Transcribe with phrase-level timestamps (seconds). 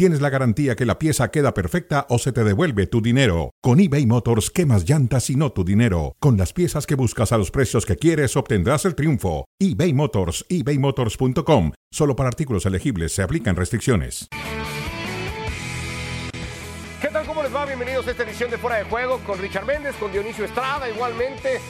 [0.00, 3.50] tienes la garantía que la pieza queda perfecta o se te devuelve tu dinero.
[3.60, 6.16] Con eBay Motors, quemas llantas y no tu dinero.
[6.20, 9.44] Con las piezas que buscas a los precios que quieres, obtendrás el triunfo.
[9.58, 11.72] eBay Motors, ebaymotors.com.
[11.92, 14.26] Solo para artículos elegibles se aplican restricciones.
[17.02, 17.26] ¿Qué tal?
[17.26, 17.66] ¿Cómo les va?
[17.66, 21.60] Bienvenidos a esta edición de Fuera de Juego con Richard Méndez, con Dionisio Estrada, igualmente.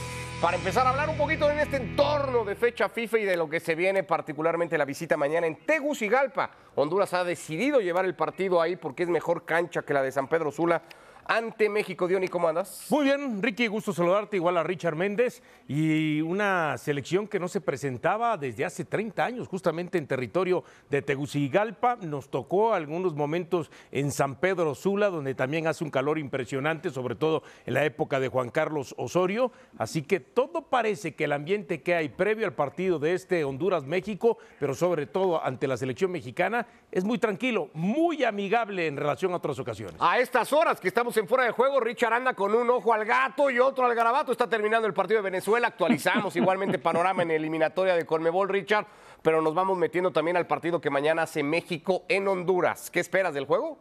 [0.40, 3.50] Para empezar a hablar un poquito en este entorno de fecha FIFA y de lo
[3.50, 6.50] que se viene, particularmente la visita mañana en Tegucigalpa.
[6.76, 10.28] Honduras ha decidido llevar el partido ahí porque es mejor cancha que la de San
[10.28, 10.80] Pedro Sula
[11.30, 12.08] ante México.
[12.08, 12.88] Diony, ¿cómo andas?
[12.90, 17.60] Muy bien, Ricky, gusto saludarte, igual a Richard Méndez, y una selección que no se
[17.60, 21.94] presentaba desde hace 30 años, justamente en territorio de Tegucigalpa.
[22.02, 27.14] Nos tocó algunos momentos en San Pedro Sula, donde también hace un calor impresionante, sobre
[27.14, 29.52] todo en la época de Juan Carlos Osorio.
[29.78, 34.38] Así que todo parece que el ambiente que hay previo al partido de este Honduras-México,
[34.58, 39.36] pero sobre todo ante la selección mexicana, es muy tranquilo, muy amigable en relación a
[39.36, 39.94] otras ocasiones.
[40.00, 43.04] A estas horas que estamos en fuera de juego, Richard anda con un ojo al
[43.04, 44.32] gato y otro al garabato.
[44.32, 45.68] Está terminando el partido de Venezuela.
[45.68, 48.86] Actualizamos igualmente panorama en eliminatoria de Conmebol, Richard.
[49.22, 52.90] Pero nos vamos metiendo también al partido que mañana hace México en Honduras.
[52.90, 53.78] ¿Qué esperas del juego?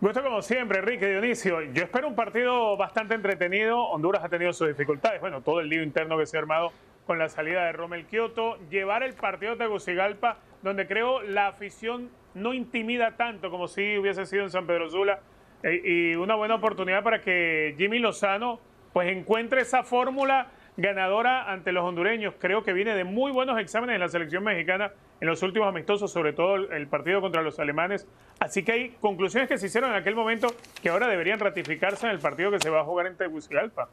[0.00, 1.60] Gusto como siempre, Enrique Dionisio.
[1.60, 3.78] Yo espero un partido bastante entretenido.
[3.78, 5.20] Honduras ha tenido sus dificultades.
[5.20, 6.72] Bueno, todo el lío interno que se ha armado
[7.06, 8.56] con la salida de Rommel Kioto.
[8.70, 14.26] Llevar el partido de Tegucigalpa, donde creo la afición no intimida tanto como si hubiese
[14.26, 15.20] sido en San Pedro Sula.
[15.62, 18.60] Eh, y una buena oportunidad para que Jimmy Lozano
[18.92, 22.34] pues encuentre esa fórmula ganadora ante los hondureños.
[22.38, 26.10] Creo que viene de muy buenos exámenes en la selección mexicana en los últimos amistosos,
[26.10, 28.08] sobre todo el partido contra los alemanes.
[28.38, 30.48] Así que hay conclusiones que se hicieron en aquel momento
[30.82, 33.88] que ahora deberían ratificarse en el partido que se va a jugar en Tegucigalpa.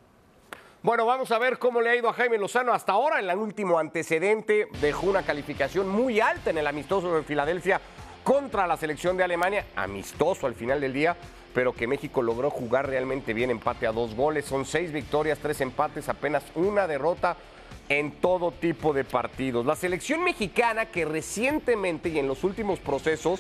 [0.84, 3.20] Bueno, vamos a ver cómo le ha ido a Jaime Lozano hasta ahora.
[3.20, 7.82] En el último antecedente dejó una calificación muy alta en el amistoso de Filadelfia
[8.24, 9.66] contra la selección de Alemania.
[9.76, 11.18] Amistoso al final del día,
[11.52, 13.50] pero que México logró jugar realmente bien.
[13.50, 14.46] Empate a dos goles.
[14.46, 17.38] Son seis victorias, tres empates, apenas una derrota
[17.90, 19.66] en todo tipo de partidos.
[19.66, 23.40] La selección mexicana que recientemente y en los últimos procesos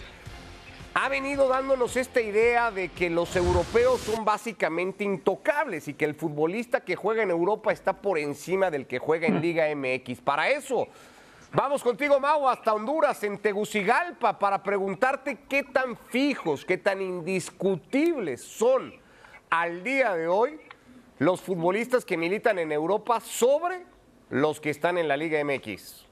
[0.99, 6.15] ha venido dándonos esta idea de que los europeos son básicamente intocables y que el
[6.15, 10.21] futbolista que juega en Europa está por encima del que juega en Liga MX.
[10.21, 10.87] Para eso,
[11.53, 18.41] vamos contigo, Mau, hasta Honduras, en Tegucigalpa, para preguntarte qué tan fijos, qué tan indiscutibles
[18.41, 18.91] son
[19.51, 20.59] al día de hoy
[21.19, 23.85] los futbolistas que militan en Europa sobre
[24.31, 26.06] los que están en la Liga MX.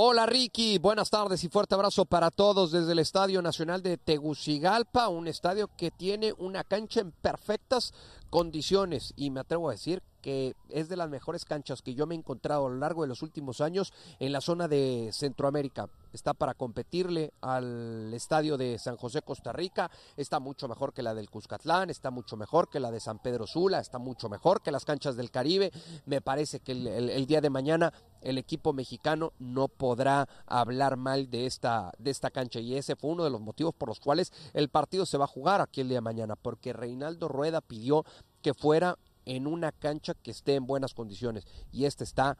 [0.00, 5.08] Hola Ricky, buenas tardes y fuerte abrazo para todos desde el Estadio Nacional de Tegucigalpa,
[5.08, 7.92] un estadio que tiene una cancha en perfectas
[8.30, 9.12] condiciones.
[9.16, 12.18] Y me atrevo a decir que es de las mejores canchas que yo me he
[12.18, 15.88] encontrado a lo largo de los últimos años en la zona de Centroamérica.
[16.12, 21.14] Está para competirle al estadio de San José, Costa Rica, está mucho mejor que la
[21.14, 24.72] del Cuscatlán, está mucho mejor que la de San Pedro Sula, está mucho mejor que
[24.72, 25.70] las canchas del Caribe.
[26.06, 27.92] Me parece que el, día de mañana
[28.22, 33.10] el equipo mexicano no podrá hablar mal de esta, de esta cancha y ese fue
[33.10, 35.88] uno de los motivos por los cuales el partido se va a jugar aquí el
[35.88, 38.04] día de mañana, porque Reinaldo Rueda pidió
[38.42, 38.96] que fuera
[39.28, 42.36] en una cancha que esté en buenas condiciones y este está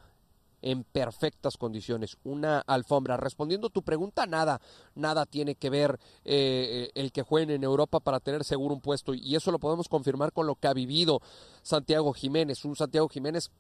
[0.63, 3.17] en perfectas condiciones, una alfombra.
[3.17, 4.61] Respondiendo tu pregunta, nada,
[4.95, 9.15] nada tiene que ver eh, el que jueguen en Europa para tener seguro un puesto
[9.15, 11.21] y eso lo podemos confirmar con lo que ha vivido
[11.63, 13.51] Santiago Jiménez, un Santiago Jiménez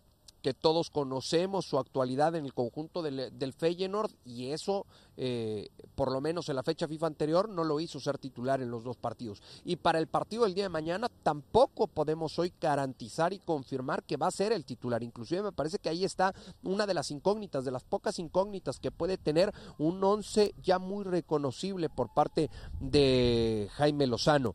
[0.48, 4.86] que todos conocemos su actualidad en el conjunto del, del Feyenoord y eso,
[5.18, 8.70] eh, por lo menos en la fecha FIFA anterior, no lo hizo ser titular en
[8.70, 9.42] los dos partidos.
[9.62, 14.16] Y para el partido del día de mañana tampoco podemos hoy garantizar y confirmar que
[14.16, 15.02] va a ser el titular.
[15.02, 18.90] Inclusive me parece que ahí está una de las incógnitas, de las pocas incógnitas que
[18.90, 22.48] puede tener un once ya muy reconocible por parte
[22.80, 24.54] de Jaime Lozano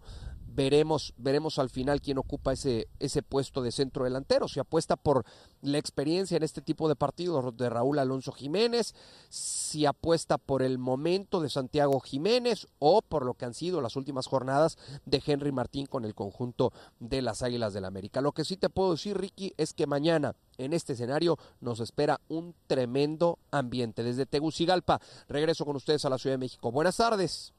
[0.55, 4.47] veremos, veremos al final quién ocupa ese, ese puesto de centro delantero.
[4.47, 5.25] Se apuesta por
[5.61, 8.93] la experiencia en este tipo de partidos de Raúl Alonso Jiménez,
[9.29, 13.95] si apuesta por el momento de Santiago Jiménez o por lo que han sido las
[13.95, 18.21] últimas jornadas de Henry Martín con el conjunto de las Águilas del América.
[18.21, 22.19] Lo que sí te puedo decir, Ricky, es que mañana en este escenario nos espera
[22.29, 24.03] un tremendo ambiente.
[24.03, 26.71] Desde Tegucigalpa, regreso con ustedes a la Ciudad de México.
[26.71, 27.53] Buenas tardes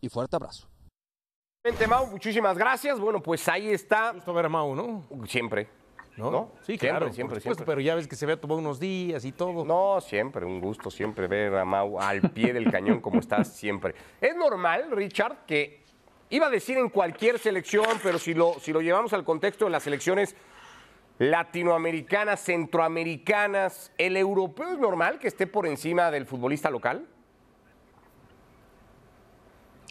[0.00, 0.68] y fuerte abrazo.
[1.88, 2.98] Mau, muchísimas gracias.
[2.98, 4.12] Bueno, pues ahí está.
[4.12, 5.04] Gusto ver a Mau, ¿no?
[5.26, 5.68] Siempre.
[6.16, 6.52] ¿no?
[6.62, 7.64] Sí, Siempre, claro, siempre, por supuesto, siempre.
[7.66, 9.64] pero ya ves que se había tomado unos días y todo.
[9.64, 13.94] No, siempre, un gusto siempre ver a Mau al pie del cañón como estás siempre.
[14.20, 15.84] Es normal, Richard, que
[16.30, 19.70] iba a decir en cualquier selección, pero si lo, si lo llevamos al contexto de
[19.70, 20.34] las selecciones
[21.18, 27.06] latinoamericanas, centroamericanas, ¿el europeo es normal que esté por encima del futbolista local?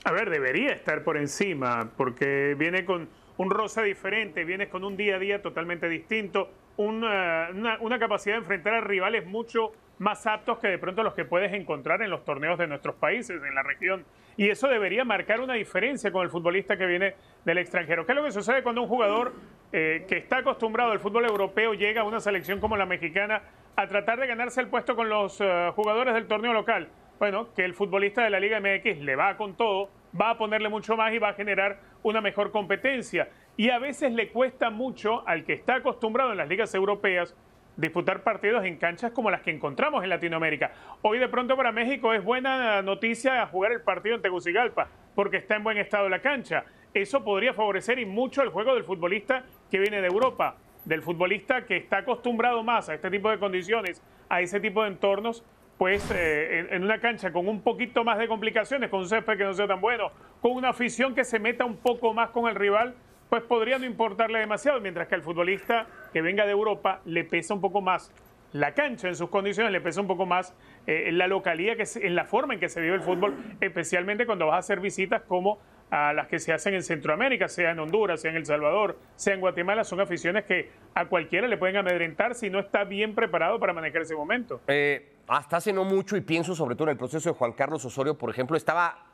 [0.08, 4.96] A ver, debería estar por encima, porque viene con un rosa diferente, viene con un
[4.96, 10.26] día a día totalmente distinto, una, una- una capacidad de enfrentar a rivales mucho más
[10.26, 13.54] aptos que de pronto los que puedes encontrar en los torneos de nuestros países, en
[13.54, 14.06] la región.
[14.38, 18.06] Y eso debería marcar una diferencia con el futbolista que viene del extranjero.
[18.06, 19.34] ¿Qué es lo que sucede cuando un jugador
[19.74, 23.42] eh, que está acostumbrado al fútbol europeo llega a una selección como la mexicana
[23.76, 26.88] a tratar de ganarse el puesto con los eh, jugadores del torneo local?
[27.20, 29.90] Bueno, que el futbolista de la Liga MX le va con todo,
[30.20, 33.30] va a ponerle mucho más y va a generar una mejor competencia.
[33.56, 37.36] Y a veces le cuesta mucho al que está acostumbrado en las ligas europeas
[37.78, 40.72] disputar partidos en canchas como las que encontramos en Latinoamérica.
[41.04, 45.56] Hoy de pronto para México es buena noticia jugar el partido en Tegucigalpa, porque está
[45.56, 46.66] en buen estado la cancha.
[46.94, 51.66] Eso podría favorecer y mucho el juego del futbolista que viene de Europa, del futbolista
[51.66, 55.46] que está acostumbrado más a este tipo de condiciones, a ese tipo de entornos,
[55.78, 59.38] pues eh, en, en una cancha con un poquito más de complicaciones, con un césped
[59.38, 62.48] que no sea tan bueno, con una afición que se meta un poco más con
[62.48, 62.96] el rival,
[63.30, 67.54] pues podría no importarle demasiado, mientras que al futbolista que venga de Europa le pesa
[67.54, 68.12] un poco más
[68.54, 70.56] la cancha en sus condiciones, le pesa un poco más
[70.88, 74.48] eh, la localidad, que en la forma en que se vive el fútbol, especialmente cuando
[74.48, 75.60] vas a hacer visitas como
[75.90, 79.34] a las que se hacen en Centroamérica, sea en Honduras, sea en El Salvador, sea
[79.34, 83.60] en Guatemala, son aficiones que a cualquiera le pueden amedrentar si no está bien preparado
[83.60, 84.62] para manejar ese momento.
[84.68, 87.84] Eh, hasta hace no mucho, y pienso sobre todo en el proceso de Juan Carlos
[87.86, 89.06] Osorio, por ejemplo, estaba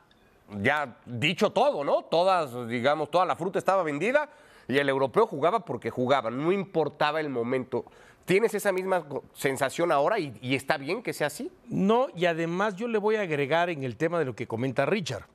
[0.60, 2.02] ya dicho todo, ¿no?
[2.02, 4.28] Todas, digamos, toda la fruta estaba vendida
[4.66, 7.84] y el europeo jugaba porque jugaba, no importaba el momento.
[8.24, 9.04] ¿Tienes esa misma
[9.34, 11.52] sensación ahora y, y está bien que sea así?
[11.68, 14.86] No, y además yo le voy a agregar en el tema de lo que comenta
[14.86, 15.26] Richard.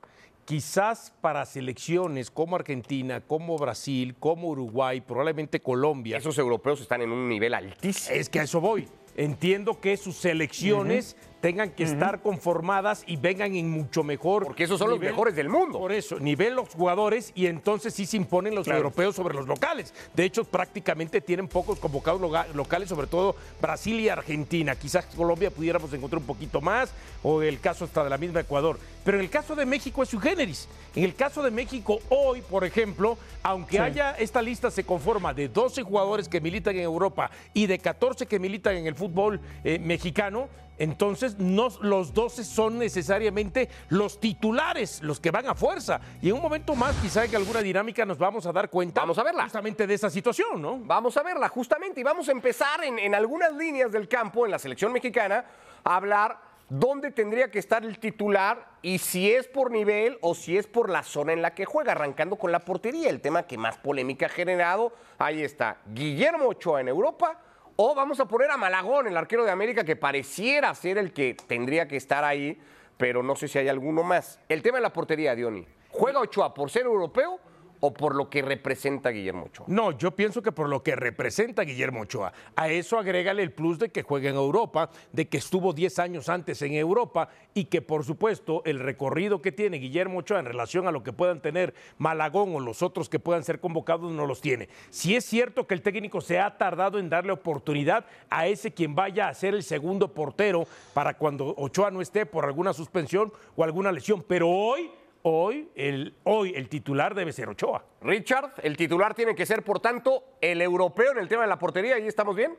[0.50, 6.16] Quizás para selecciones como Argentina, como Brasil, como Uruguay, probablemente Colombia.
[6.16, 8.16] Esos europeos están en un nivel altísimo.
[8.16, 8.88] Es que a eso voy.
[9.16, 14.44] Entiendo que sus selecciones tengan que estar conformadas y vengan en mucho mejor.
[14.44, 15.78] Porque esos son los mejores del mundo.
[15.78, 18.78] Por eso, nivel los jugadores y entonces sí se imponen los Claro.
[18.78, 19.94] europeos sobre los locales.
[20.14, 22.20] De hecho, prácticamente tienen pocos convocados
[22.54, 24.74] locales, sobre todo Brasil y Argentina.
[24.76, 26.92] Quizás Colombia pudiéramos encontrar un poquito más,
[27.22, 28.78] o el caso hasta de la misma Ecuador.
[29.04, 30.68] Pero en el caso de México es su generis.
[30.94, 35.48] En el caso de México hoy, por ejemplo, aunque haya esta lista se conforma de
[35.48, 39.78] 12 jugadores que militan en Europa y de 14 que militan en el fútbol eh,
[39.78, 40.48] mexicano,
[40.80, 46.00] entonces no, los 12 son necesariamente los titulares, los que van a fuerza.
[46.22, 49.18] Y en un momento más, quizá en alguna dinámica nos vamos a dar cuenta Vamos
[49.18, 49.42] a verla.
[49.44, 50.78] justamente de esa situación, ¿no?
[50.78, 54.52] Vamos a verla justamente y vamos a empezar en, en algunas líneas del campo en
[54.52, 55.44] la selección mexicana
[55.84, 56.38] a hablar
[56.70, 60.88] dónde tendría que estar el titular y si es por nivel o si es por
[60.88, 64.26] la zona en la que juega, arrancando con la portería, el tema que más polémica
[64.26, 64.94] ha generado.
[65.18, 67.38] Ahí está Guillermo Ochoa en Europa.
[67.82, 71.34] O vamos a poner a Malagón, el arquero de América, que pareciera ser el que
[71.46, 72.60] tendría que estar ahí,
[72.98, 74.38] pero no sé si hay alguno más.
[74.50, 75.66] El tema de la portería, Diony.
[75.88, 77.40] ¿Juega Ochoa por ser europeo
[77.80, 79.66] o por lo que representa Guillermo Ochoa?
[79.68, 83.78] No, yo pienso que por lo que representa Guillermo Ochoa, a eso agrégale el plus
[83.78, 87.82] de que juega en Europa, de que estuvo 10 años antes en Europa y que
[87.82, 91.74] por supuesto el recorrido que tiene Guillermo Ochoa en relación a lo que puedan tener
[91.98, 94.68] Malagón o los otros que puedan ser convocados no los tiene.
[94.90, 98.94] Si es cierto que el técnico se ha tardado en darle oportunidad a ese quien
[98.94, 103.64] vaya a ser el segundo portero para cuando Ochoa no esté por alguna suspensión o
[103.64, 104.90] alguna lesión, pero hoy...
[105.22, 107.84] Hoy el, hoy el titular debe ser Ochoa.
[108.00, 111.58] Richard, el titular tiene que ser, por tanto, el europeo en el tema de la
[111.58, 111.98] portería.
[111.98, 112.56] ¿Y estamos bien?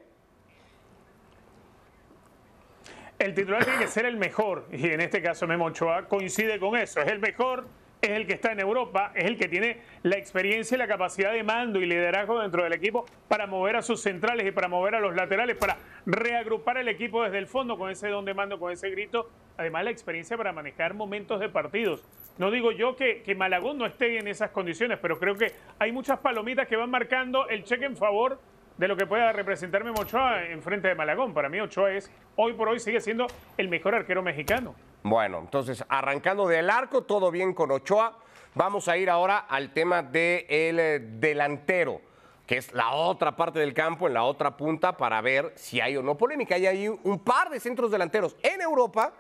[3.18, 6.76] El titular tiene que ser el mejor, y en este caso Memo Ochoa coincide con
[6.76, 7.02] eso.
[7.02, 7.68] Es el mejor,
[8.02, 11.32] es el que está en Europa, es el que tiene la experiencia y la capacidad
[11.32, 14.96] de mando y liderazgo dentro del equipo para mover a sus centrales y para mover
[14.96, 18.60] a los laterales, para reagrupar el equipo desde el fondo con ese don de mando,
[18.60, 19.30] con ese grito.
[19.58, 22.04] Además, la experiencia para manejar momentos de partidos.
[22.40, 25.92] No digo yo que, que Malagón no esté en esas condiciones, pero creo que hay
[25.92, 28.40] muchas palomitas que van marcando el cheque en favor
[28.78, 31.36] de lo que pueda representar Memo Ochoa en frente de Malagón.
[31.36, 33.28] Para mí Ochoa es, hoy por hoy, sigue siendo
[33.58, 34.74] el mejor arquero mexicano.
[35.04, 38.18] Bueno, entonces, arrancando del arco, todo bien con Ochoa.
[38.54, 42.02] Vamos a ir ahora al tema del delantero,
[42.46, 45.98] que es la otra parte del campo, en la otra punta, para ver si hay
[45.98, 46.56] o no polémica.
[46.56, 49.14] Hay ahí un par de centros delanteros en Europa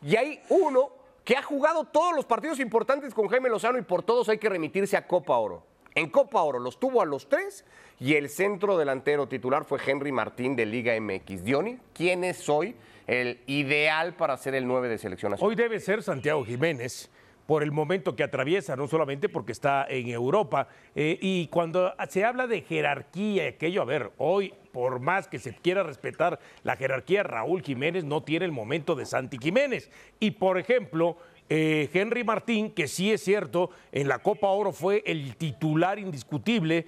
[0.00, 0.92] y hay uno
[1.24, 4.48] que ha jugado todos los partidos importantes con Jaime Lozano y por todos hay que
[4.48, 5.62] remitirse a Copa Oro.
[5.94, 7.66] En Copa Oro los tuvo a los tres
[7.98, 11.44] y el centro delantero titular fue Henry Martín de Liga MX.
[11.44, 12.76] Diony, ¿quién es hoy
[13.08, 15.50] el ideal para ser el 9 de selección nacional?
[15.50, 17.10] Hoy debe ser Santiago Jiménez
[17.46, 20.68] por el momento que atraviesa, no solamente porque está en Europa.
[20.94, 25.54] Eh, y cuando se habla de jerarquía, aquello, a ver, hoy, por más que se
[25.54, 29.90] quiera respetar la jerarquía, Raúl Jiménez no tiene el momento de Santi Jiménez.
[30.20, 31.16] Y, por ejemplo,
[31.48, 36.84] eh, Henry Martín, que sí es cierto, en la Copa Oro fue el titular indiscutible,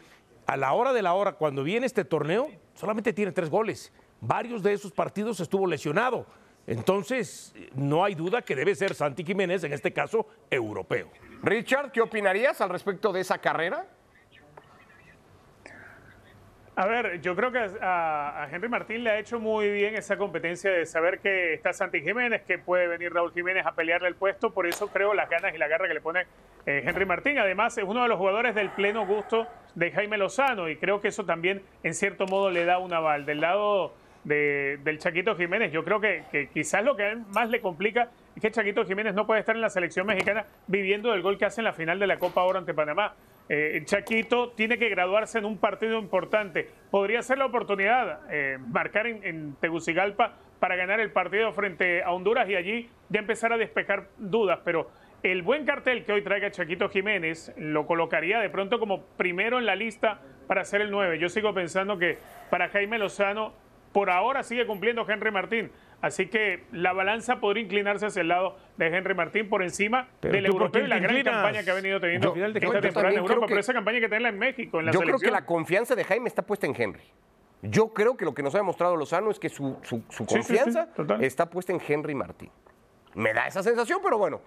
[0.46, 3.92] a la hora de la hora, cuando viene este torneo, solamente tiene tres goles.
[4.20, 6.26] Varios de esos partidos estuvo lesionado.
[6.66, 11.10] Entonces, no hay duda que debe ser Santi Jiménez, en este caso, europeo.
[11.42, 13.86] Richard, ¿qué opinarías al respecto de esa carrera?
[16.76, 20.70] A ver, yo creo que a, Henry Martín le ha hecho muy bien esa competencia
[20.70, 24.52] de saber que está Santi Jiménez, que puede venir Raúl Jiménez a pelearle el puesto,
[24.54, 26.26] por eso creo las ganas y la garra que le pone
[26.66, 27.38] eh, Henry Martín.
[27.38, 31.08] Además, es uno de los jugadores del pleno gusto de Jaime Lozano y creo que
[31.08, 33.26] eso también en cierto modo le da un aval.
[33.26, 33.92] Del lado
[34.24, 35.72] del Chaquito Jiménez.
[35.72, 39.40] Yo creo que, quizás lo que más le complica es que Chaquito Jiménez no puede
[39.40, 42.18] estar en la selección mexicana viviendo del gol que hace en la final de la
[42.18, 43.14] Copa ahora ante Panamá.
[43.48, 46.68] Eh, Chaquito tiene que graduarse en un partido importante.
[46.90, 52.48] Podría ser la oportunidad, eh, marcar en, Tegucigalpa para ganar el partido frente a Honduras
[52.48, 54.60] y allí ya empezar a despejar dudas.
[54.64, 54.90] Pero
[55.22, 59.66] el buen cartel que hoy traiga Chaquito Jiménez lo colocaría de pronto como primero en
[59.66, 61.18] la lista para ser el 9.
[61.18, 62.18] Yo sigo pensando que
[62.50, 63.52] para Jaime Lozano
[63.92, 65.70] por ahora sigue cumpliendo Henry Martín.
[66.00, 70.46] Así que la balanza podría inclinarse hacia el lado de Henry Martín por encima del
[70.46, 73.74] europeo y la gran campaña que ha venido teniendo esta temporada en Europa, pero esa
[73.74, 76.42] campaña que tenerla en México, en la Yo creo que la confianza de Jaime está
[76.42, 77.04] puesta en Henry.
[77.62, 79.78] Yo creo que lo que nos ha demostrado Lozano es que su,
[80.26, 80.88] confianza
[81.20, 82.50] está puesta en Henry Martín.
[83.14, 84.40] Me da esa sensación, pero bueno,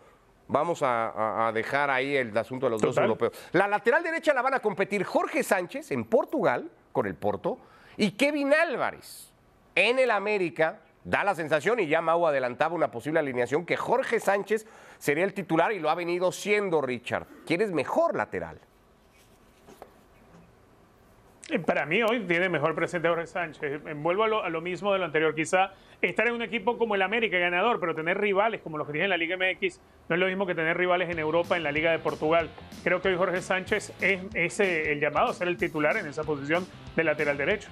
[0.48, 3.34] vamos a, dejar ahí el asunto de los dos europeos.
[3.52, 7.60] La lateral derecha la van a competir Jorge Sánchez en Portugal con el Porto
[7.96, 9.33] y Kevin Álvarez
[9.76, 14.20] en el América da la sensación, y ya Mau adelantaba una posible alineación, que Jorge
[14.20, 14.66] Sánchez
[14.98, 17.28] sería el titular y lo ha venido siendo Richard.
[17.46, 18.60] ¿Quién es mejor lateral?
[21.50, 23.82] Eh, para mí hoy tiene mejor presente Jorge Sánchez.
[23.98, 25.36] Vuelvo a lo, mismo de lo anterior.
[25.36, 28.94] Quizá estar en un equipo como el América ganador, pero tener rivales como los que
[28.94, 31.64] tiene en la Liga MX no es lo mismo que tener rivales en Europa, en
[31.64, 32.50] la Liga de Portugal.
[32.84, 36.66] Creo que hoy Jorge Sánchez es, el llamado a ser el titular en esa posición
[36.96, 37.70] de lateral derecho.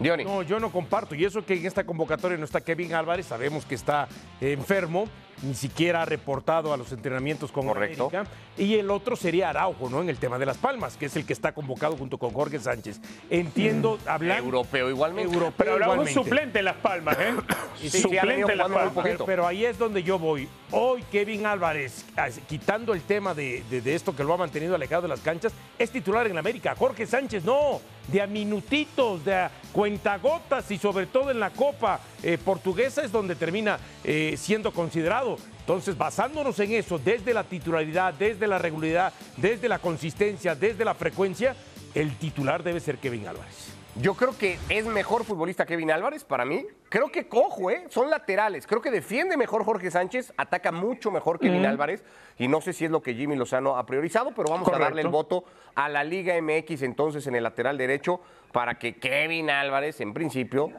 [0.00, 1.14] No, yo no comparto.
[1.14, 4.08] Y eso que en esta convocatoria no está Kevin Álvarez, sabemos que está
[4.40, 5.08] enfermo,
[5.42, 8.08] ni siquiera ha reportado a los entrenamientos con Correcto.
[8.12, 8.30] América.
[8.56, 10.00] Y el otro sería Araujo, ¿no?
[10.00, 12.58] En el tema de las palmas, que es el que está convocado junto con Jorge
[12.60, 13.00] Sánchez.
[13.30, 14.08] Entiendo, mm.
[14.08, 14.44] hablando.
[14.44, 15.32] Europeo igualmente.
[15.32, 17.34] Europeo pero hablamos suplente en las palmas, ¿eh?
[17.88, 19.04] suplente en las palmas.
[19.26, 20.48] Pero, ahí es donde yo voy.
[20.70, 22.04] Hoy Kevin Álvarez,
[22.48, 26.26] quitando el tema de, esto que lo ha mantenido alejado de las canchas, es titular
[26.26, 26.74] en la América.
[26.76, 32.00] Jorge Sánchez no, de a minutitos, de a cuentagotas y sobre todo en la Copa
[32.22, 35.23] eh, Portuguesa es donde termina eh, siendo considerado.
[35.64, 40.92] Entonces, basándonos en eso, desde la titularidad, desde la regularidad, desde la consistencia, desde la
[40.92, 41.56] frecuencia,
[41.94, 43.72] el titular debe ser Kevin Álvarez.
[43.96, 46.66] Yo creo que es mejor futbolista Kevin Álvarez para mí.
[46.90, 47.86] Creo que cojo, ¿eh?
[47.88, 48.66] Son laterales.
[48.66, 52.04] Creo que defiende mejor Jorge Sánchez, ataca mucho mejor Kevin Álvarez.
[52.38, 55.00] Y no sé si es lo que Jimmy Lozano ha priorizado, pero vamos a darle
[55.00, 55.44] el voto
[55.76, 58.20] a la Liga MX entonces en el lateral derecho
[58.52, 60.72] para que Kevin Álvarez, en principio,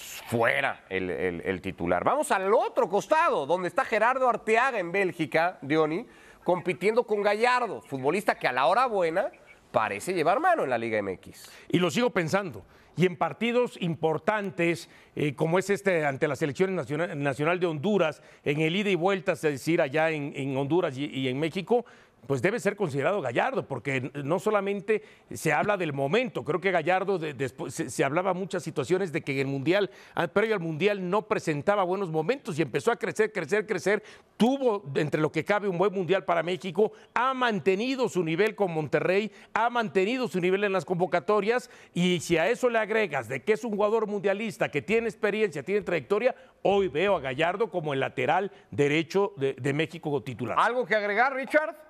[0.00, 2.04] fuera el, titular.
[2.04, 6.06] Vamos al otro costado, donde está Gerardo Arteaga en Bélgica, Diony,
[6.44, 9.30] compitiendo con Gallardo, futbolista que a la hora buena
[9.70, 11.50] parece llevar mano en la Liga MX.
[11.68, 12.64] Y lo sigo pensando.
[12.96, 18.60] Y en partidos importantes, eh, como es este ante la selección nacional, de Honduras, en
[18.60, 21.86] el ida y vuelta, es decir, allá en, Honduras y en México,
[22.26, 27.18] pues debe ser considerado Gallardo, porque no solamente se habla del momento, creo que Gallardo
[27.18, 31.22] después se, hablaba muchas situaciones de que en el Mundial, ah, previo al Mundial, no
[31.22, 34.02] presentaba buenos momentos y empezó a crecer, crecer, crecer,
[34.36, 38.72] tuvo entre lo que cabe un buen Mundial para México, ha mantenido su nivel con
[38.72, 43.42] Monterrey, ha mantenido su nivel en las convocatorias y si a eso le agregas de
[43.42, 47.92] que es un jugador mundialista, que tiene experiencia, tiene trayectoria, hoy veo a Gallardo como
[47.92, 50.56] el lateral derecho de, de México titular.
[50.58, 51.89] ¿Algo que agregar, Richard?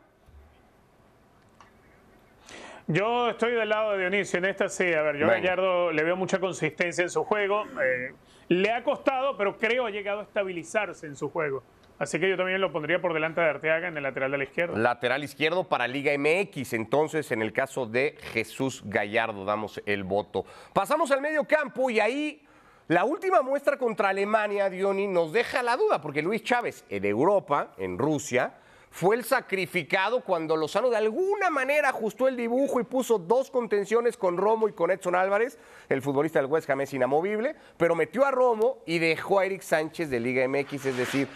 [2.92, 4.92] Yo estoy del lado de Dionisio en esta sí.
[4.92, 7.64] A ver, yo a Gallardo le veo mucha consistencia en su juego.
[7.80, 8.12] Eh,
[8.49, 11.62] le ha costado, pero creo ha llegado a estabilizarse en su juego.
[12.00, 14.44] Así que yo también lo pondría por delante de Arteaga en el lateral de la
[14.44, 14.76] izquierda.
[14.76, 16.73] Lateral izquierdo para Liga MX.
[16.73, 20.44] Entonces, en el caso de Jesús Gallardo, damos el voto.
[20.73, 22.42] Pasamos al medio campo y ahí
[22.88, 27.73] la última muestra contra Alemania, Diony, nos deja la duda, porque Luis Chávez en Europa,
[27.78, 28.54] en Rusia,
[28.90, 34.16] fue el sacrificado cuando Lozano de alguna manera ajustó el dibujo y puso dos contenciones
[34.16, 35.59] con Romo y con Edson Álvarez.
[35.88, 39.62] El futbolista del West Ham es inamovible, pero metió a Romo y dejó a Eric
[39.62, 41.28] Sánchez de Liga MX, es decir,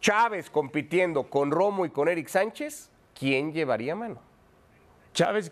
[0.00, 4.20] Chávez compitiendo con Romo y con Eric Sánchez, ¿quién llevaría mano?
[5.12, 5.50] Chávez.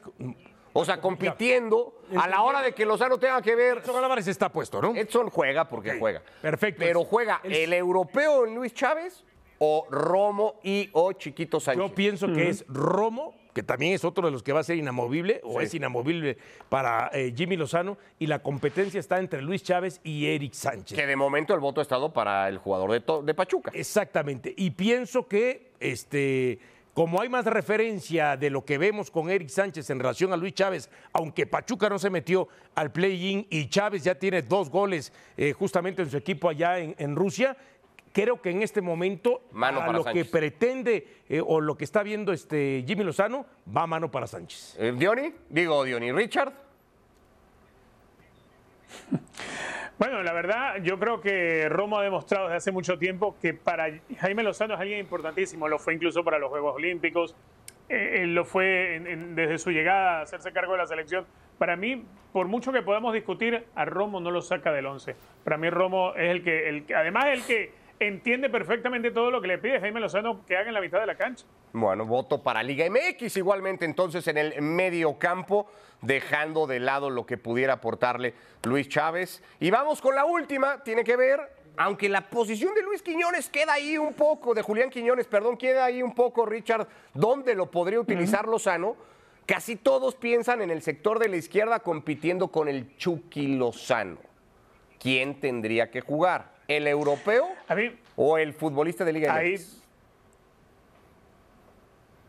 [0.75, 3.79] O sea, compitiendo a la hora de que Lozano tenga que ver.
[3.79, 4.95] Edson Álvarez está puesto, ¿no?
[4.95, 6.23] Edson juega porque juega.
[6.41, 6.83] perfecto.
[6.85, 9.25] Pero juega el, europeo en Luis Chávez
[9.65, 11.89] o Romo y o Chiquito Sánchez.
[11.89, 14.77] Yo pienso que es Romo, que también es otro de los que va a ser
[14.77, 16.37] inamovible, o es inamovible
[16.69, 20.99] para eh, Jimmy Lozano, y la competencia está entre Luis Chávez y Eric Sánchez.
[20.99, 23.71] Que de momento el voto ha estado para el jugador de, Pachuca.
[23.73, 24.53] Exactamente.
[24.57, 26.59] Y pienso que este.
[26.93, 30.53] Como hay más referencia de lo que vemos con Eric Sánchez en relación a Luis
[30.53, 35.55] Chávez, aunque Pachuca no se metió al play-in y Chávez ya tiene dos goles eh,
[35.55, 37.57] justamente en su equipo allá en, en Rusia,
[38.13, 41.85] creo que en este momento Mano a para lo que pretende eh, o lo que
[41.85, 44.77] está viendo este Jimmy Lozano va mano para Sánchez.
[44.79, 46.53] Eh, Diony, digo Diony, Richard.
[49.99, 53.87] Bueno, la verdad, yo creo que Romo ha demostrado desde hace mucho tiempo que para
[54.19, 55.69] Jaime Lozano es alguien importantísimo.
[55.69, 57.35] Lo fue incluso para los Juegos Olímpicos.
[57.89, 61.27] eh, él lo fue en- en- desde su llegada a hacerse cargo de la selección.
[61.59, 65.15] Para mí, por mucho que podamos discutir, a Romo no lo saca del 11.
[65.45, 67.73] Para mí, Romo es el que, el, que- además, el que
[68.07, 71.07] entiende perfectamente todo lo que le pide Jaime Lozano que haga en la mitad de
[71.07, 71.45] la cancha.
[71.73, 77.27] Bueno, voto para Liga MX igualmente entonces en el medio campo, dejando de lado lo
[77.27, 79.43] que pudiera aportarle Luis Chávez.
[79.61, 81.41] Y vamos con la última, tiene que ver,
[81.77, 85.85] aunque la posición de Luis Quiñones queda ahí un poco, de Julián Quiñones, perdón, queda
[85.85, 88.97] ahí un poco, Richard, ¿dónde lo podría utilizar Lozano?
[89.47, 94.19] Casi todos piensan en el sector de la izquierda compitiendo con el Chucky Lozano.
[95.01, 96.53] ¿Quién tendría que jugar?
[96.77, 99.57] ¿El europeo A mí, o el futbolista de Liga Ahí-?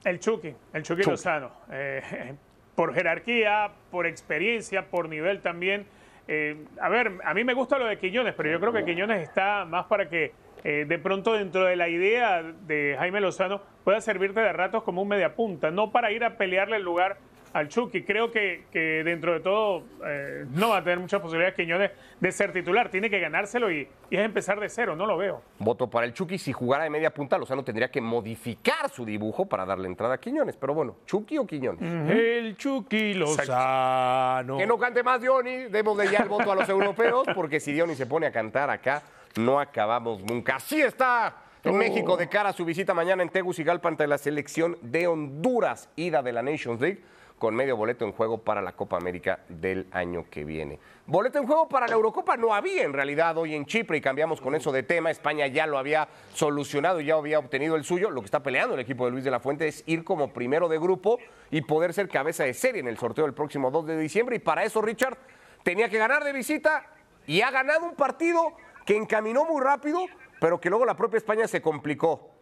[0.03, 1.50] El Chucky, el Chucky, Lozano.
[1.71, 2.35] Eh,
[2.75, 5.85] por jerarquía, por experiencia, por nivel también.
[6.27, 9.21] Eh, a ver, a mí me gusta lo de Quiñones, pero yo creo que Quiñones
[9.21, 10.33] está más para que
[10.65, 15.01] eh, de pronto dentro de la idea de Jaime Lozano pueda servirte de ratos como
[15.01, 17.18] un mediapunta, no para ir a pelearle el lugar
[17.53, 18.03] al Chucky.
[18.03, 22.31] Creo que, que dentro de todo eh, no va a tener muchas posibilidades Quiñones de
[22.31, 22.89] ser titular.
[22.89, 25.42] Tiene que ganárselo y, y es empezar de cero, no lo veo.
[25.59, 26.37] Voto para el Chucky.
[26.37, 30.18] Si jugara de media punta, Lozano tendría que modificar su dibujo para darle entrada a
[30.18, 30.57] Quiñones.
[30.57, 31.81] Pero bueno, ¿Chucky o Quiñones?
[32.11, 34.57] El Chucky Lozano.
[34.57, 37.96] Que no cante más Diony, démosle ya el voto a los europeos, porque si Diony
[37.96, 39.03] se pone a cantar acá,
[39.37, 40.55] no acabamos nunca.
[40.57, 44.77] Así está en México de cara a su visita mañana en Tegucigalpa ante la selección
[44.81, 47.01] de Honduras, ida de la Nations League,
[47.37, 50.79] con medio boleto en juego para la Copa América del año que viene.
[51.05, 54.39] Boleto en juego para la Eurocopa no había en realidad hoy en Chipre y cambiamos
[54.39, 55.11] con eso de tema.
[55.11, 58.09] España ya lo había solucionado y ya había obtenido el suyo.
[58.09, 60.69] Lo que está peleando el equipo de Luis de la Fuente es ir como primero
[60.69, 61.19] de grupo
[61.51, 64.37] y poder ser cabeza de serie en el sorteo del próximo 2 de diciembre.
[64.37, 65.17] Y para eso, Richard,
[65.63, 66.85] tenía que ganar de visita
[67.27, 68.53] y ha ganado un partido
[68.85, 70.05] que encaminó muy rápido,
[70.39, 72.32] pero que luego la propia España se complicó.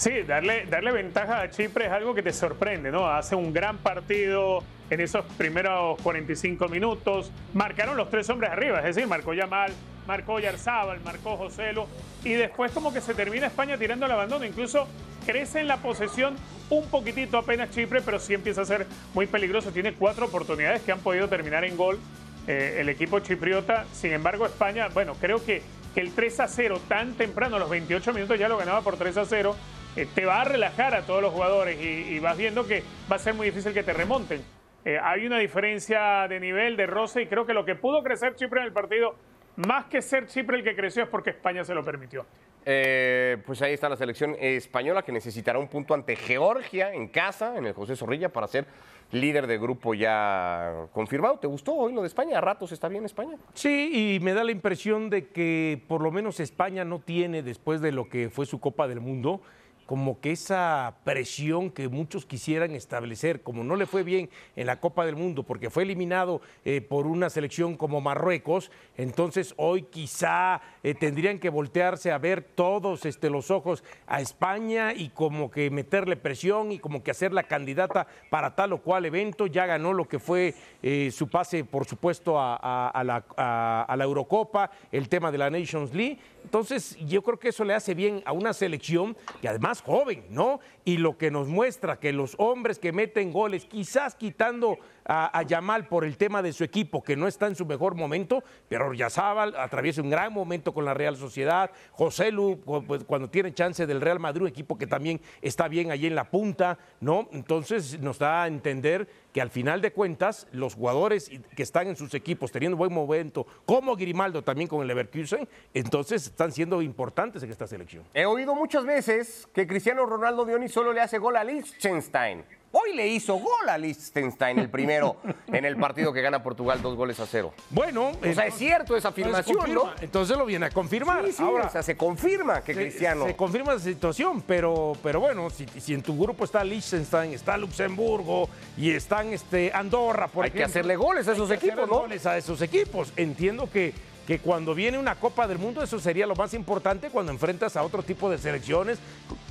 [0.00, 3.06] Sí, darle, darle ventaja a Chipre es algo que te sorprende, ¿no?
[3.06, 7.30] Hace un gran partido en esos primeros 45 minutos.
[7.52, 9.74] Marcaron los tres hombres arriba, es decir, marcó Yamal,
[10.06, 11.86] marcó Yarzábal, marcó Joselo.
[12.24, 14.46] Y después como que se termina España tirando el abandono.
[14.46, 14.88] Incluso
[15.26, 16.34] crece en la posesión
[16.70, 19.70] un poquitito apenas Chipre, pero sí empieza a ser muy peligroso.
[19.70, 21.98] Tiene cuatro oportunidades que han podido terminar en gol
[22.46, 23.84] eh, el equipo chipriota.
[23.92, 25.62] Sin embargo, España, bueno, creo que,
[25.94, 29.24] el 3 a 0 tan temprano, los 28 minutos ya lo ganaba por 3 a
[29.26, 29.54] 0,
[29.96, 33.16] eh, te va a relajar a todos los jugadores y, y vas viendo que va
[33.16, 34.42] a ser muy difícil que te remonten.
[34.84, 38.34] Eh, hay una diferencia de nivel, de roce, y creo que lo que pudo crecer
[38.34, 39.14] Chipre en el partido,
[39.56, 42.24] más que ser Chipre el que creció, es porque España se lo permitió.
[42.64, 47.56] Eh, pues ahí está la selección española que necesitará un punto ante Georgia en casa,
[47.56, 48.66] en el José Zorrilla, para ser
[49.12, 51.38] líder de grupo ya confirmado.
[51.38, 52.38] ¿Te gustó hoy lo de España?
[52.38, 53.36] ¿A ratos está bien España?
[53.54, 57.80] Sí, y me da la impresión de que por lo menos España no tiene, después
[57.80, 59.42] de lo que fue su Copa del Mundo,
[59.90, 64.78] como que esa presión que muchos quisieran establecer, como no le fue bien en la
[64.78, 70.60] Copa del Mundo, porque fue eliminado eh, por una selección como Marruecos, entonces hoy quizá
[70.84, 75.70] eh, tendrían que voltearse a ver todos este, los ojos a España y como que
[75.70, 79.48] meterle presión y como que hacer la candidata para tal o cual evento.
[79.48, 85.32] Ya ganó lo que fue eh, su pase, por supuesto, a la Eurocopa, el tema
[85.32, 86.20] de la Nations League.
[86.44, 90.60] Entonces, yo creo que eso le hace bien a una selección que además joven, ¿no?
[90.90, 95.44] Y lo que nos muestra que los hombres que meten goles, quizás quitando a, a,
[95.44, 98.92] Yamal por el tema de su equipo, que no está en su mejor momento, pero
[98.92, 103.86] Yazábal atraviesa un gran momento con la Real Sociedad, José Lu, pues, cuando tiene chance
[103.86, 107.28] del Real Madrid, un equipo que también está bien allí en la punta, ¿no?
[107.30, 111.96] Entonces nos da a entender que al final de cuentas los jugadores que están en
[111.96, 117.42] sus equipos teniendo buen momento, como Grimaldo también con el Leverkusen, entonces están siendo importantes
[117.42, 118.04] en esta selección.
[118.12, 122.42] He oído muchas veces que Cristiano Ronaldo Dionis solo le hace gol a Liechtenstein.
[122.72, 125.16] Hoy le hizo gol a Liechtenstein, el primero
[125.48, 127.52] en el partido que gana Portugal dos goles a cero.
[127.68, 129.92] Bueno, o sea, es cierto esa afirmación, ¿no?
[130.00, 131.26] Entonces lo viene a confirmar.
[131.26, 133.26] Sí, sí, Ahora, o sea, se confirma que se, Cristiano.
[133.26, 137.58] Se confirma la situación, pero, pero bueno, si, si, en tu grupo está Liechtenstein, está
[137.58, 140.66] Luxemburgo y están este, Andorra, por Hay ejemplo.
[140.66, 141.98] que hacerle goles a esos equipos, ¿no?
[141.98, 143.12] goles a esos equipos.
[143.16, 143.92] Entiendo que
[144.30, 147.82] que cuando viene una Copa del Mundo eso sería lo más importante cuando enfrentas a
[147.82, 149.00] otro tipo de selecciones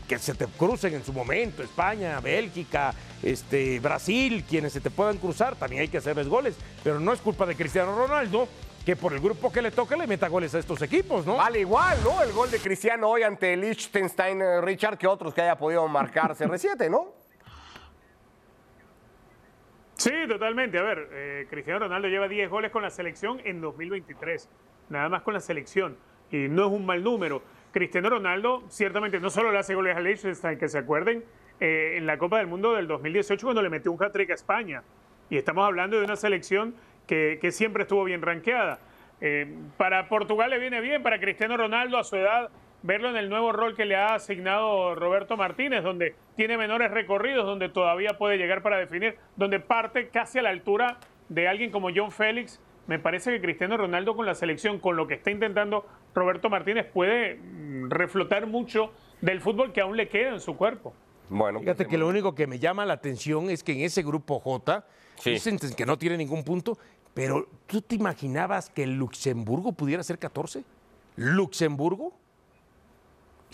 [0.07, 5.17] que se te crucen en su momento, España, Bélgica, este, Brasil, quienes se te puedan
[5.17, 8.47] cruzar, también hay que hacerles goles, pero no es culpa de Cristiano Ronaldo
[8.85, 11.35] que por el grupo que le toque le meta goles a estos equipos, ¿no?
[11.35, 12.23] Vale igual, ¿no?
[12.23, 16.33] El gol de Cristiano hoy ante Liechtenstein, eh, Richard, que otros que haya podido marcar
[16.37, 17.18] CR7, ¿no?
[19.99, 20.79] Sí, totalmente.
[20.79, 24.49] A ver, eh, Cristiano Ronaldo lleva 10 goles con la selección en 2023.
[24.87, 25.97] Nada más con la selección.
[26.31, 27.41] Y no es un mal número.
[27.73, 31.25] Cristiano Ronaldo, ciertamente, no solo le hace goles a Liechtenstein, que se acuerden,
[31.59, 34.83] eh, en la Copa del Mundo del 2018 cuando le metió un hat-trick a España.
[35.29, 38.79] Y estamos hablando de una selección que, siempre estuvo bien rankeada.
[39.19, 42.49] Eh, para Portugal le viene bien, para Cristiano Ronaldo a su edad,
[42.83, 47.45] verlo en el nuevo rol que le ha asignado Roberto Martínez, donde tiene menores recorridos,
[47.45, 51.89] donde todavía puede llegar para definir, donde parte casi a la altura de alguien como
[51.93, 52.59] John Félix.
[52.87, 56.87] Me parece que Cristiano Ronaldo con la selección, con lo que está intentando Roberto Martínez,
[56.91, 60.93] puede mm, reflotar mucho del fútbol que aún le queda en su cuerpo.
[61.29, 64.39] Bueno, fíjate que lo único que me llama la atención es que en ese grupo
[64.39, 64.83] J
[65.17, 65.31] sí.
[65.31, 66.79] dicen que no tiene ningún punto,
[67.13, 70.63] pero ¿tú te imaginabas que Luxemburgo pudiera ser 14?
[71.17, 72.13] ¿Luxemburgo?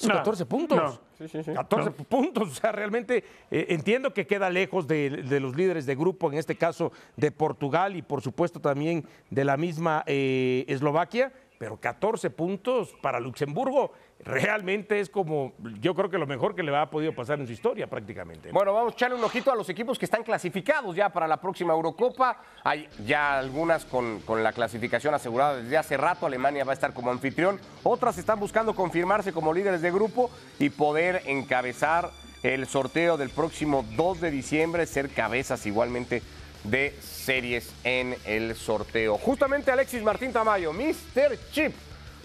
[0.03, 0.77] No, 14 puntos.
[0.77, 1.05] no.
[1.17, 1.53] Sí, sí, sí.
[1.53, 2.49] 14 puntos.
[2.49, 6.37] O sea, realmente eh, entiendo que queda lejos de, de los líderes de grupo, en
[6.37, 12.29] este caso de Portugal y por supuesto también de la misma eh, Eslovaquia, pero 14
[12.29, 13.91] puntos para Luxemburgo
[14.23, 17.53] realmente es como, yo creo que lo mejor que le ha podido pasar en su
[17.53, 18.51] historia prácticamente.
[18.51, 21.39] Bueno, vamos a echarle un ojito a los equipos que están clasificados ya para la
[21.39, 22.41] próxima Eurocopa.
[22.63, 26.25] Hay ya algunas con, con la clasificación asegurada desde hace rato.
[26.25, 27.59] Alemania va a estar como anfitrión.
[27.83, 32.09] Otras están buscando confirmarse como líderes de grupo y poder encabezar
[32.43, 36.21] el sorteo del próximo 2 de diciembre, ser cabezas igualmente
[36.69, 39.17] de series en el sorteo.
[39.17, 41.37] Justamente Alexis Martín Tamayo, Mr.
[41.51, 41.73] Chip,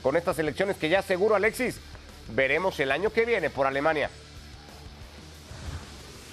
[0.02, 1.80] con estas elecciones que ya seguro, Alexis,
[2.34, 4.10] veremos el año que viene por Alemania.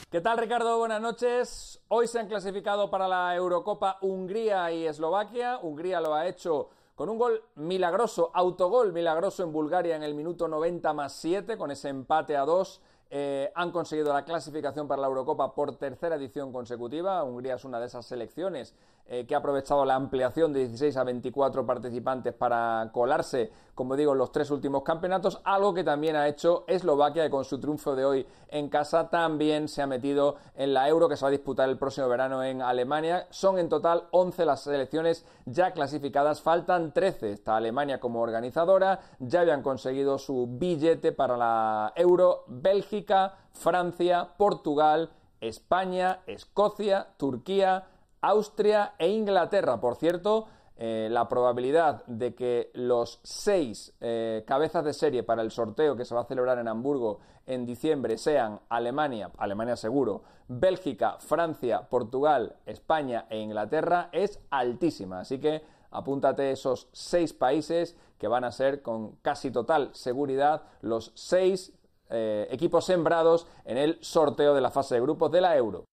[0.09, 0.77] ¿Qué tal Ricardo?
[0.77, 1.81] Buenas noches.
[1.89, 5.59] Hoy se han clasificado para la Eurocopa Hungría y Eslovaquia.
[5.61, 10.47] Hungría lo ha hecho con un gol milagroso, autogol milagroso en Bulgaria en el minuto
[10.47, 12.81] 90 más 7, con ese empate a 2.
[13.09, 17.23] Eh, han conseguido la clasificación para la Eurocopa por tercera edición consecutiva.
[17.23, 18.73] Hungría es una de esas selecciones
[19.09, 24.11] eh, que ha aprovechado la ampliación de 16 a 24 participantes para colarse, como digo,
[24.11, 27.95] en los tres últimos campeonatos, algo que también ha hecho Eslovaquia, que con su triunfo
[27.95, 31.31] de hoy en casa también se ha metido en la Euro que se va a
[31.31, 33.27] disputar el próximo verano en Alemania.
[33.29, 37.31] Son en total 11 las selecciones ya clasificadas, faltan 13.
[37.31, 45.11] Está Alemania como organizadora, ya habían conseguido su billete para la Euro, Bélgica, Francia, Portugal,
[45.39, 47.85] España, Escocia, Turquía,
[48.21, 49.79] Austria e Inglaterra.
[49.79, 50.47] Por cierto,
[50.79, 56.05] eh, la probabilidad de que los seis eh, cabezas de serie para el sorteo que
[56.05, 62.57] se va a celebrar en Hamburgo en diciembre sean Alemania, Alemania seguro, Bélgica, Francia, Portugal,
[62.65, 65.21] España e Inglaterra es altísima.
[65.21, 71.11] Así que apúntate esos seis países que van a ser con casi total seguridad los
[71.15, 71.73] seis
[72.09, 75.85] eh, equipos sembrados en el sorteo de la fase de grupos de la Euro.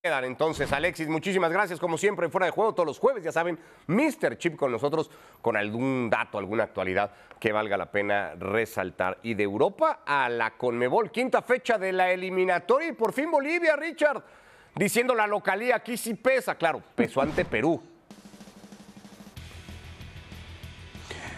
[0.00, 1.80] Quedan entonces, Alexis, muchísimas gracias.
[1.80, 3.58] Como siempre, fuera de juego todos los jueves, ya saben,
[3.88, 4.38] Mr.
[4.38, 5.10] Chip con nosotros
[5.42, 9.18] con algún dato, alguna actualidad que valga la pena resaltar.
[9.24, 13.74] Y de Europa a la Conmebol, quinta fecha de la eliminatoria y por fin Bolivia,
[13.74, 14.22] Richard,
[14.76, 17.82] diciendo la localía aquí sí pesa, claro, pesó ante Perú.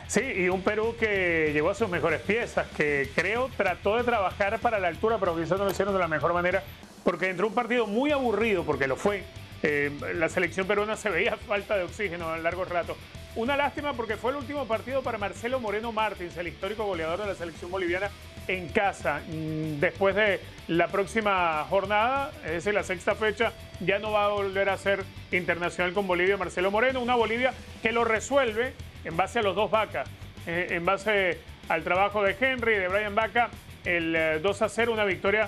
[0.07, 4.59] Sí, y un Perú que llegó a sus mejores piezas, que creo trató de trabajar
[4.59, 6.62] para la altura, pero quizás no lo hicieron de la mejor manera,
[7.05, 9.25] porque entró un partido muy aburrido, porque lo fue.
[9.63, 12.97] Eh, la selección peruana se veía falta de oxígeno a largo rato.
[13.37, 17.27] Una lástima porque fue el último partido para Marcelo Moreno Martins, el histórico goleador de
[17.27, 18.11] la selección boliviana
[18.49, 19.21] en casa.
[19.29, 24.29] Mm, después de la próxima jornada, es decir, la sexta fecha, ya no va a
[24.29, 27.01] volver a ser internacional con Bolivia Marcelo Moreno.
[27.01, 28.73] Una Bolivia que lo resuelve
[29.05, 30.09] en base a los dos vacas,
[30.47, 33.51] eh, en base al trabajo de Henry y de Brian Vaca.
[33.85, 35.47] El 2 eh, a 0, una victoria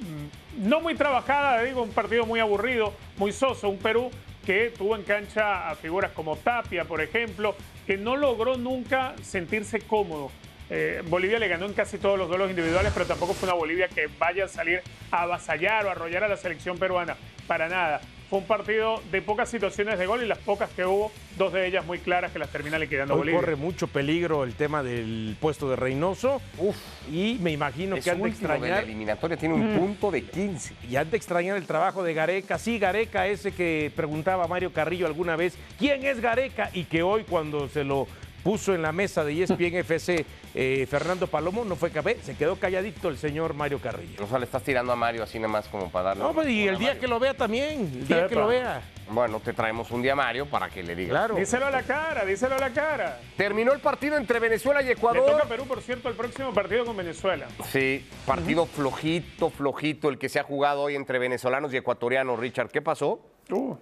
[0.00, 3.68] mm, no muy trabajada, digo, un partido muy aburrido, muy soso.
[3.68, 4.10] Un Perú
[4.44, 7.54] que tuvo en cancha a figuras como Tapia, por ejemplo,
[7.86, 10.30] que no logró nunca sentirse cómodo
[10.68, 13.88] eh, Bolivia le ganó en casi todos los duelos individuales, pero tampoco fue una Bolivia
[13.88, 17.16] que vaya a salir a avasallar o a arrollar a la selección peruana.
[17.46, 18.00] Para nada.
[18.28, 21.66] Fue un partido de pocas situaciones de gol y las pocas que hubo, dos de
[21.66, 23.40] ellas muy claras que las termina liquidando Hoy Bolivia.
[23.40, 26.40] corre mucho peligro el tema del puesto de Reynoso.
[26.58, 26.76] Uf,
[27.08, 28.68] y me imagino que han de extrañar.
[28.68, 30.74] la eliminatoria tiene un punto de 15.
[30.90, 32.58] Y han de extrañar el trabajo de Gareca.
[32.58, 36.70] Sí, Gareca, ese que preguntaba Mario Carrillo alguna vez, ¿quién es Gareca?
[36.72, 38.08] Y que hoy, cuando se lo
[38.46, 42.54] puso en la mesa de ESPN FC eh, Fernando Palomo, no fue cabé, se quedó
[42.54, 44.22] calladito el señor Mario Carrillo.
[44.22, 46.22] O sea, le estás tirando a Mario así nada más como para darle.
[46.22, 48.82] No, pues y el día que lo vea también, el día que lo vea.
[49.10, 51.10] Bueno, te traemos un día a Mario para que le diga.
[51.10, 51.34] Claro.
[51.34, 53.20] Díselo a la cara, díselo a la cara.
[53.36, 55.26] Terminó el partido entre Venezuela y Ecuador.
[55.26, 57.48] Le toca a Perú, por cierto, el próximo partido con Venezuela.
[57.70, 62.38] Sí, partido flojito, flojito el que se ha jugado hoy entre venezolanos y ecuatorianos.
[62.38, 63.20] Richard, ¿qué pasó?
[63.50, 63.76] Uh.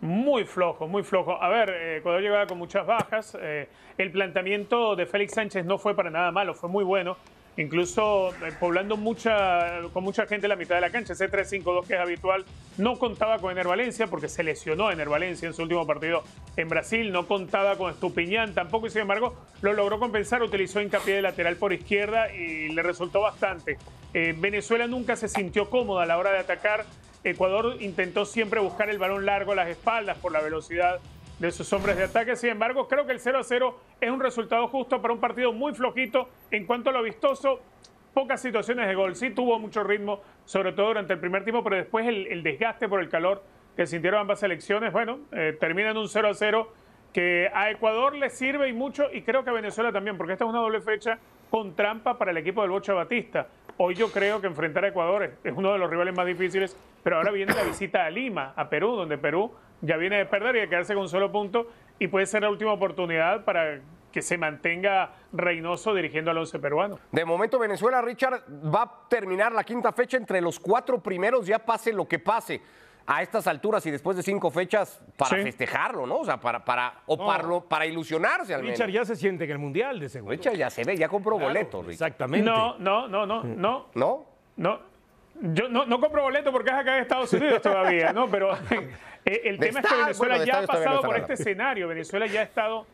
[0.00, 1.42] Muy flojo, muy flojo.
[1.42, 3.36] A ver, eh, Ecuador llegaba con muchas bajas.
[3.40, 7.18] Eh, el planteamiento de Félix Sánchez no fue para nada malo, fue muy bueno.
[7.58, 11.12] Incluso eh, poblando mucha, con mucha gente la mitad de la cancha.
[11.12, 12.46] Ese 3-5-2 que es habitual
[12.78, 16.24] no contaba con Ener Valencia porque se lesionó Ener Valencia en su último partido
[16.56, 17.12] en Brasil.
[17.12, 20.42] No contaba con Estupiñán tampoco y sin embargo lo logró compensar.
[20.42, 23.76] Utilizó hincapié de lateral por izquierda y le resultó bastante.
[24.12, 26.86] Venezuela nunca se sintió cómoda a la hora de atacar.
[27.24, 31.00] Ecuador intentó siempre buscar el balón largo a las espaldas por la velocidad
[31.38, 32.36] de sus hombres de ataque.
[32.36, 35.52] Sin embargo, creo que el 0 a 0 es un resultado justo para un partido
[35.52, 37.60] muy flojito en cuanto a lo vistoso.
[38.14, 39.14] Pocas situaciones de gol.
[39.16, 43.00] Sí tuvo mucho ritmo, sobre todo durante el primer tiempo, pero después el, desgaste por
[43.00, 43.42] el calor
[43.76, 46.72] que sintieron ambas selecciones, bueno, eh, termina en un 0 a 0
[47.12, 50.44] que a Ecuador le sirve y mucho, y creo que a Venezuela también, porque esta
[50.44, 51.18] es una doble fecha
[51.50, 53.46] con trampa para el equipo del Bocha Batista.
[53.82, 57.16] Hoy yo creo que enfrentar a Ecuador es uno de los rivales más difíciles, pero
[57.16, 60.60] ahora viene la visita a Lima, a Perú, donde Perú ya viene de perder y
[60.60, 61.66] de quedarse con un solo punto
[61.98, 63.80] y puede ser la última oportunidad para
[64.12, 66.98] que se mantenga Reynoso dirigiendo al once peruano.
[67.10, 71.58] De momento Venezuela, Richard, va a terminar la quinta fecha entre los cuatro primeros, ya
[71.58, 72.60] pase lo que pase
[73.12, 76.18] a estas alturas y después de cinco fechas para festejarlo, ¿no?
[76.18, 78.78] O sea, para, para, o para, ilusionarse al menos.
[78.78, 80.30] Richard ya se siente en el Mundial, de seguro.
[80.30, 82.48] Richard ya se ve, ya compró boleto, Exactamente.
[82.48, 83.88] No, no, no, no, no.
[83.94, 84.26] ¿No?
[84.54, 84.80] No.
[85.40, 88.28] Yo no, no compro boleto porque es acá en Estados Unidos todavía, ¿no?
[88.28, 88.90] Pero eh,
[89.44, 91.88] el tema es que Venezuela ya ha pasado por este escenario.
[91.88, 92.86] Venezuela ya ha estado...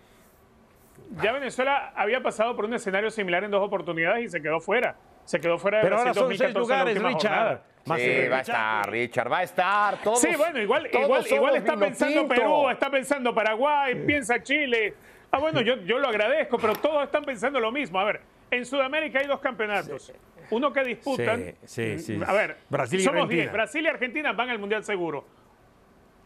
[1.23, 4.97] Ya Venezuela había pasado por un escenario similar en dos oportunidades y se quedó fuera.
[5.27, 7.61] Se quedó fuera de Pero ahora son seis lugares, Richard
[7.95, 9.99] sí, va a estar, Richard, va a estar.
[10.03, 14.95] Todos, sí, bueno, igual, igual, igual está pensando Perú, está pensando Paraguay, piensa Chile.
[15.31, 18.01] Ah, bueno, yo, yo lo agradezco, pero todos están pensando lo mismo.
[18.01, 20.13] A ver, en Sudamérica hay dos campeonatos.
[20.51, 21.55] Uno que disputan.
[21.65, 23.53] Sí, sí, A ver, Brasil y somos 10.
[23.53, 25.25] Brasil y Argentina van al Mundial seguro.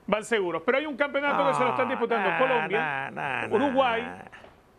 [0.06, 0.62] Van seguros.
[0.64, 3.10] Pero hay un campeonato que se lo están disputando Colombia,
[3.50, 4.04] Uruguay,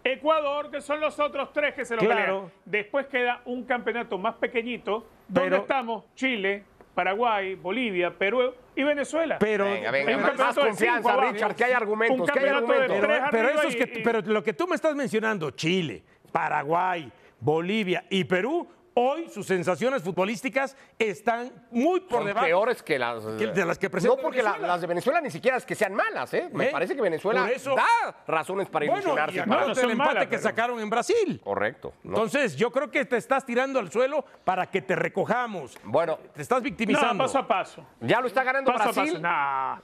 [0.04, 2.52] Ecuador, que son los otros tres que se lo claro.
[2.66, 6.64] Después queda un campeonato más pequeñito, donde estamos Chile,
[6.96, 9.38] Paraguay, Bolivia, Perú y Venezuela.
[9.40, 12.30] Pero, venga, venga, más, confianza, Richard, que hay argumentos.
[12.32, 13.76] Que hay argumentos.
[14.04, 20.04] pero, lo que tú me estás mencionando, Chile, Paraguay, Bolivia y Perú, Hoy sus sensaciones
[20.04, 22.46] futbolísticas están muy por debajo.
[22.46, 25.66] peores que las, de las que presenta No, porque las de Venezuela ni siquiera es
[25.66, 26.50] que sean malas, ¿eh?
[26.52, 26.70] Me ¿Eh?
[26.72, 29.38] parece que Venezuela da razones para ilusionarse.
[29.38, 29.72] Y para...
[29.72, 31.40] el empate que sacaron en Brasil.
[31.44, 31.94] Correcto.
[32.04, 35.78] Entonces, yo creo que te estás tirando al suelo para que te recojamos.
[35.84, 36.20] Bueno.
[36.34, 37.14] Te estás victimizando.
[37.14, 37.86] No, paso a paso.
[38.02, 39.22] Ya lo está ganando Brasil.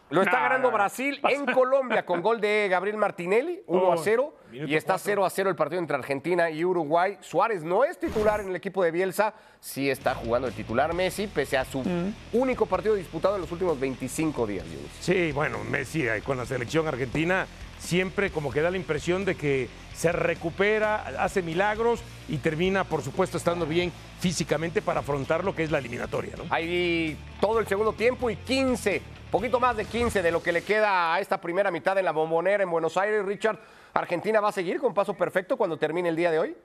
[0.09, 4.33] lo está ganando Brasil en Colombia con gol de Gabriel Martinelli, 1 a 0.
[4.51, 7.17] Y está 0 a 0 el partido entre Argentina y Uruguay.
[7.21, 11.27] Suárez no es titular en el equipo de Bielsa, sí está jugando el titular Messi,
[11.27, 12.13] pese a su mm.
[12.33, 14.65] único partido disputado en los últimos 25 días.
[14.99, 17.45] Sí, bueno, Messi eh, con la selección argentina
[17.79, 23.01] siempre como que da la impresión de que se recupera, hace milagros y termina, por
[23.01, 26.35] supuesto, estando bien físicamente para afrontar lo que es la eliminatoria.
[26.37, 26.43] ¿no?
[26.49, 30.63] Hay todo el segundo tiempo y 15, poquito más de 15 de lo que le
[30.63, 33.59] queda a esta primera mitad en la bombonera en Buenos Aires, Richard.
[33.93, 36.55] ¿Argentina va a seguir con paso perfecto cuando termine el día de hoy?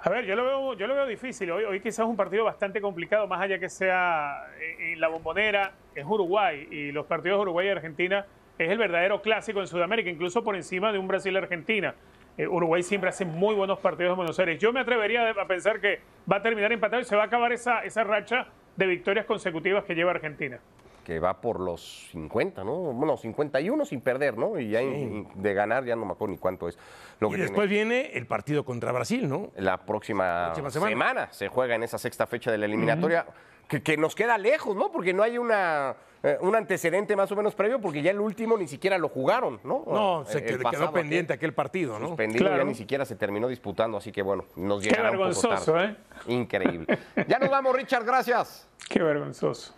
[0.00, 1.50] A ver, yo lo veo, yo lo veo difícil.
[1.50, 4.46] Hoy, hoy quizás es un partido bastante complicado, más allá que sea
[4.78, 8.24] en la bombonera, es Uruguay, y los partidos de Uruguay y Argentina
[8.58, 11.94] es el verdadero clásico en Sudamérica, incluso por encima de un Brasil-Argentina.
[12.36, 14.60] Eh, Uruguay siempre hace muy buenos partidos en Buenos Aires.
[14.60, 17.52] Yo me atrevería a pensar que va a terminar empatado y se va a acabar
[17.52, 20.60] esa, esa racha de victorias consecutivas que lleva Argentina.
[21.08, 22.92] Que va por los 50, ¿no?
[22.92, 24.60] Bueno, 51 sin perder, ¿no?
[24.60, 26.76] Y ya de ganar ya no me acuerdo ni cuánto es.
[27.18, 29.50] Lo y después viene el partido contra Brasil, ¿no?
[29.56, 31.32] La próxima, semana.
[31.32, 33.24] se juega en esa sexta fecha de la eliminatoria,
[33.66, 34.92] que, nos queda lejos, ¿no?
[34.92, 38.58] Porque no hay una, eh, un antecedente más o menos previo, porque ya el último
[38.58, 39.84] ni siquiera lo jugaron, ¿no?
[39.86, 42.08] No, se quedó, pendiente aquel, partido, ¿no?
[42.08, 45.96] Suspendido, ya ni siquiera se terminó disputando, así que bueno, nos llegará Qué vergonzoso, ¿eh?
[46.26, 46.98] Increíble.
[47.26, 48.68] ya nos vamos, Richard, gracias.
[48.90, 49.72] Qué vergonzoso.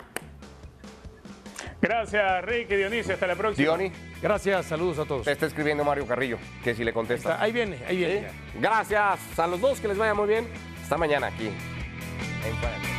[1.81, 3.15] Gracias, Ricky Dionisio.
[3.15, 3.77] Hasta la próxima.
[3.77, 3.93] Diony.
[4.23, 5.25] Gracias, saludos a todos.
[5.25, 7.41] Te está escribiendo Mario Carrillo, que si le contesta.
[7.41, 8.29] ahí viene, ahí viene.
[8.61, 10.47] Gracias a los dos, que les vaya muy bien.
[10.83, 12.90] Hasta mañana aquí en